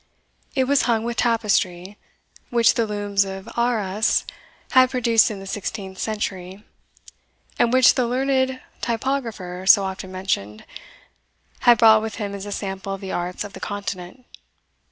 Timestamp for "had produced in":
4.71-5.39